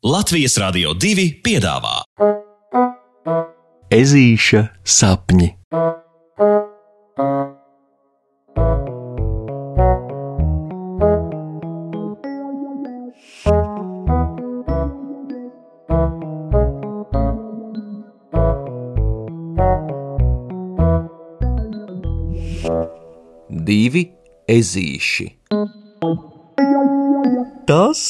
[0.00, 1.98] Latvijas Rādio 2 piedāvā
[3.92, 5.50] Ezīša sapņi.
[23.68, 24.06] Divi
[24.48, 25.28] ezīši.
[27.68, 28.00] Tas,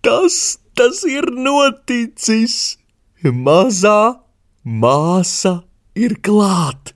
[0.00, 0.40] tas,
[0.80, 2.78] tas ir noticis.
[3.20, 4.16] Mazā
[4.64, 5.60] māsa
[5.92, 6.94] ir klāt.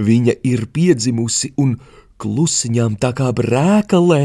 [0.00, 1.76] Viņa ir piedzimusi un
[2.20, 4.22] klusiņām tā kā brēkalē,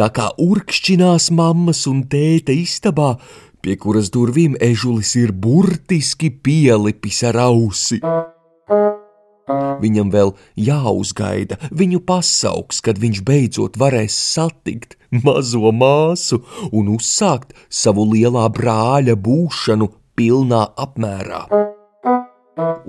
[0.00, 3.16] tā kā urkšķinās mammas un tēta istabā,
[3.60, 8.00] pie kuras durvīm ežulis ir burtiski pielipis ar ausi.
[9.46, 16.40] Viņam vēl jāuzgaida, viņu pasauks, kad viņš beidzot varēs satikt mazo māsu
[16.72, 21.44] un uzsākt savu lielā brāļa būšanu pilnā apmērā.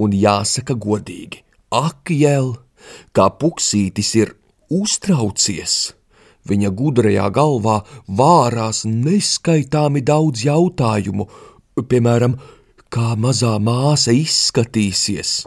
[0.02, 2.55] Un jāsaka godīgi, ak, jēl,
[3.14, 4.33] kā puksītis ir
[4.73, 5.94] uztraucies.
[6.47, 11.27] Viņa gudrajā galvā vārās neskaitāmi daudz jautājumu,
[11.77, 12.38] piemēram,
[12.89, 15.42] kā mazā māsa izskatīsies.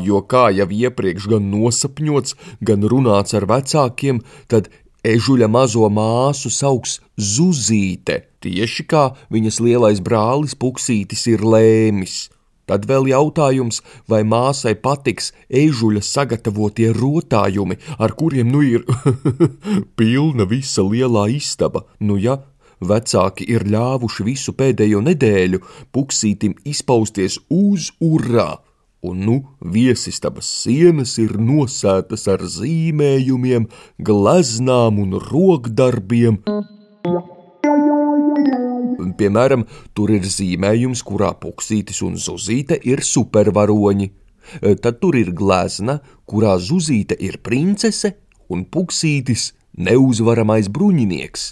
[0.00, 4.70] Jo kā jau iepriekš gan nosapņots, gan runāts ar vecākiem, tad
[5.04, 12.30] ežuļa mazo māsu sauks Zuzīte, tieši kā viņas lielais brālis Puksītis ir lēmis.
[12.66, 18.86] Tad vēl jautājums, vai māsai patiks ežuļa sagatavotie rotājumi, ar kuriem nu ir
[19.98, 21.84] pilna visa lielā istaba.
[22.00, 22.38] Nu ja
[22.80, 25.60] vecāki ir ļāvuši visu pēdējo nedēļu
[25.92, 28.54] Puksītim izpausties uz urā
[29.02, 29.36] un nu
[29.74, 33.66] viesistabas sienas ir nosētas ar zīmējumiem,
[33.98, 36.38] gleznām un rokdarbiem.
[39.18, 39.64] Piemēram,
[39.94, 44.12] tur ir zīmējums, kurā puksītis un zuzīte ir supervaroņi.
[44.82, 48.14] Tad tur ir glezna, kurā zuzīte ir princese
[48.50, 51.50] un puksītis neuzvaramais bruņinieks.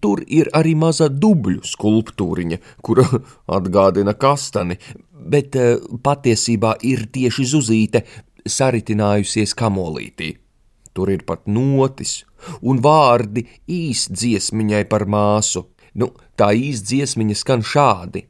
[0.00, 3.06] Tur ir arī maza dubļu skulptūriņa, kura
[3.56, 4.78] atgādina kastani,
[5.12, 8.04] bet eh, patiesībā ir tieši zuzīte
[8.48, 10.34] saritinājusies kamolītī.
[10.96, 12.24] Tur ir pat notis
[12.66, 15.66] un vārdi īsdziesmiņai par māsu.
[16.00, 18.24] Nu, tā īsdziesmiņa skan šādi.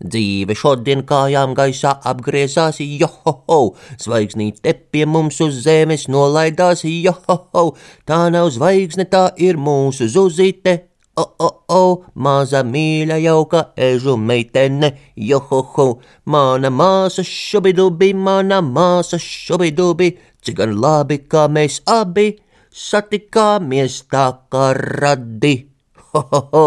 [0.00, 7.76] Dzīve šodien kājām gaisā apgriezās, joho, zvaigznīte pie mums uz zemes nolaidās, joho,
[8.08, 10.88] tā nav zvaigzne, tā ir mūsu zuzīte,
[11.20, 20.16] o, o, o, maza mīļa jauka ežu meitene, joho, mana māsa šubidubi, mana māsa šubidubi,
[20.40, 22.40] cik gan labi, kā mēs abi
[22.72, 25.68] satikāmies tā kā radi,
[26.14, 26.66] ho, ho, ho.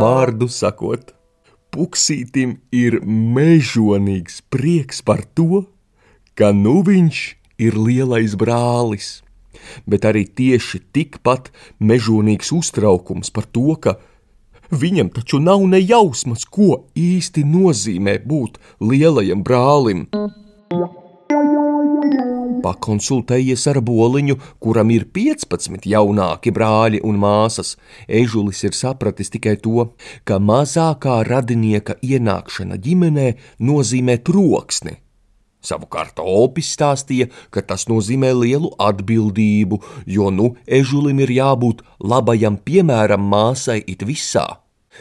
[0.00, 1.10] Vārdu sakot,
[1.74, 5.66] puksītim ir mežonīgs prieks par to,
[6.32, 7.18] ka nu viņš
[7.60, 9.10] ir lielais brālis,
[9.84, 11.50] bet arī tieši tikpat
[11.84, 13.98] mežonīgs uztraukums par to, ka
[14.72, 20.06] viņam taču nav ne jausmas, ko īsti nozīmē būt lielajam brālim.
[22.58, 27.76] Pakonsultējies ar boliņu, kuram ir 15 jaunāki brāļi un māsas.
[28.20, 29.86] Ežulis ir sapratis tikai to,
[30.26, 33.28] ka mazākā radinieka ienākšana ģimenē
[33.70, 34.98] nozīmē troksni.
[35.60, 43.26] Savukārt Opis stāstīja, ka tas nozīmē lielu atbildību, jo nu ežulim ir jābūt labajam piemēram
[43.30, 44.48] māsai it visā.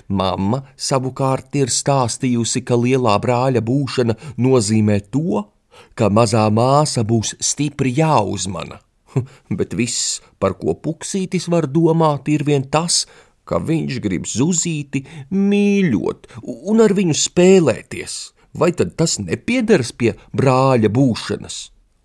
[0.08, 5.48] Mamma savukārt ir stāstījusi, ka lielā brāļa būšana nozīmē to,
[5.96, 8.80] ka mazā māsa būs stipri jāuzmana.
[9.58, 13.06] Bet viss, par ko puksītis var domāt, ir vien tas,
[13.50, 18.20] ka viņš grib zuzīti mīļot un ar viņu spēlēties.
[18.54, 21.58] Vai tad tas nepiedars pie brāļa būšanas?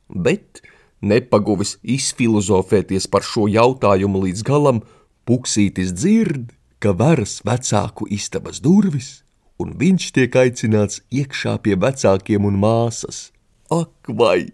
[0.09, 0.61] Bet,
[1.01, 4.83] nepaguvis izfilozofēties par šo jautājumu līdz galam,
[5.29, 9.23] puksītis dzird, ka varas vecāku istabas durvis,
[9.61, 13.31] un viņš tiek aicināts iekšā pie vecākiem un māsas.
[13.75, 14.53] Ak, vai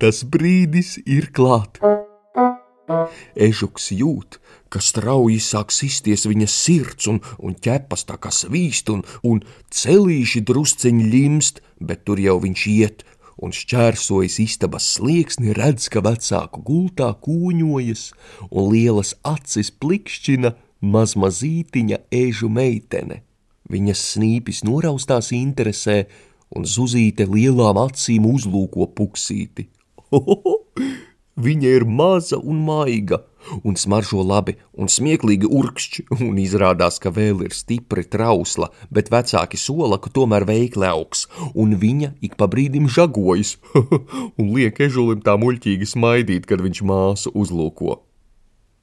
[0.00, 1.80] tas brīdis ir klāt!
[3.36, 4.38] Ežuks jūt,
[4.72, 9.42] ka strauji sāk sisties viņa sirds un, un ķepas tā kā svīst un, un
[9.74, 13.04] celīši drusceņi limst, bet tur jau viņš iet
[13.38, 18.08] un šķērsojas istabas slieksni, redz, ka vecāku gultā kūņojas
[18.48, 20.54] un lielas acis plikšķina
[20.94, 23.22] mazmazītiņa ežu meitene.
[23.68, 26.06] Viņas snīpis noraustās interesē,
[26.54, 29.68] un Zuzīte lielām acīm uzlūko puksīti.
[30.12, 30.58] Ohoho!
[31.38, 33.20] Viņa ir maza un maiga,
[33.62, 39.60] un smaržo labi, un smieklīgi urkšķi, un izrādās, ka vēl ir stipri trausla, bet vecāki
[39.60, 43.54] sola, ka tomēr veikli augs, un viņa ik pa brīdim žagojas,
[44.40, 48.00] un liek ežulim tā muļķīgi smaidīt, kad viņš māsu uzlūko.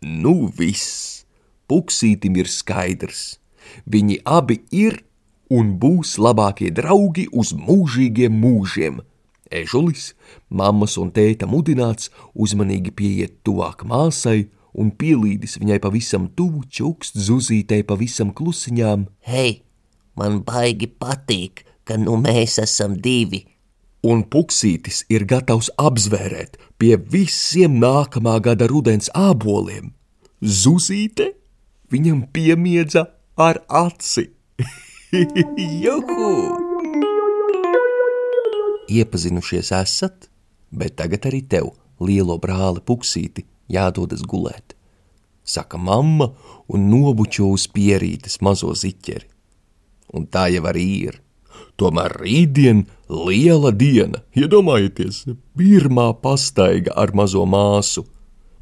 [0.05, 1.25] Nu viss,
[1.67, 3.41] puksītim ir skaidrs,
[3.83, 5.01] viņi abi ir
[5.49, 9.01] un būs labākie draugi uz mūžīgiem mūžiem–
[9.51, 10.13] Ežulis,
[10.49, 17.85] mammas un tēta mudināts, uzmanīgi pieiet tuvāk māsai un pielīdis viņai pavisam tuvu čukst zuzītei
[17.87, 19.05] pavisam klusiņām.
[19.29, 19.61] Hei,
[20.17, 23.45] man baigi patīk, ka nu mēs esam divi.
[24.05, 29.93] Un puksītis ir gatavs apzvērēt pie visiem nākamā gada rudens āboliem.
[30.41, 31.31] Zuzīte
[31.93, 33.07] viņam piemiedza
[33.37, 34.29] ar aci.
[35.83, 36.31] Juhu!
[38.89, 40.27] iepazinušies esat,
[40.71, 41.71] bet tagad arī tev,
[42.03, 44.75] lielo brāli puksīti, jādodas gulēt.
[45.45, 46.31] Saka mamma
[46.67, 49.27] un nobučo uz pierītes mazo ziķeri.
[50.15, 51.19] Un tā jau arī ir.
[51.79, 55.25] Tomēr rītdien liela diena, iedomājieties,
[55.57, 58.05] pirmā pastaiga ar mazo māsu.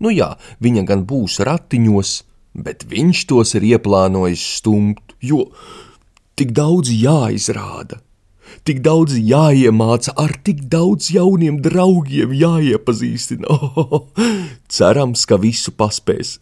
[0.02, 2.14] Nu jā, viņa gan būs ratiņos,
[2.54, 5.48] bet viņš tos ir ieplānojis stumt, jo
[6.40, 8.00] tik daudz jāizrāda,
[8.68, 13.50] tik daudz jāiemāca, ar tik daudz jauniem draugiem jāiepazīstina.
[13.50, 14.08] Oh,
[14.76, 16.38] cerams, ka visu paspēs.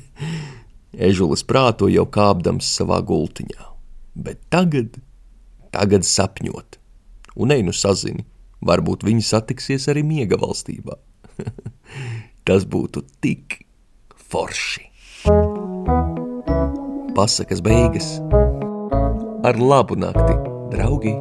[1.10, 3.70] Ežulis prāto jau kāpdams savā gultiņā,
[4.20, 4.98] bet tagad,
[5.72, 6.76] tagad sapņot,
[7.40, 8.26] un ej nu sazini,
[8.60, 10.98] varbūt viņi satiksies arī miega valstībā.
[12.46, 13.62] Tas būtu tik
[14.28, 14.88] forši.
[17.16, 18.14] Pasakas beigas
[19.44, 20.36] ar labu nakti!
[20.70, 21.14] draugi!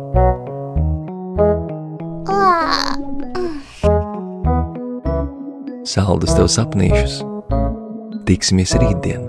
[5.90, 7.22] Saldus tev sapnīšus!
[8.30, 9.29] Tiksimies rītdien!